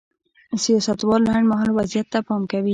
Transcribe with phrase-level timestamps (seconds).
[0.65, 2.69] سیاستوال لنډ مهال وضعیت ته پام کوي.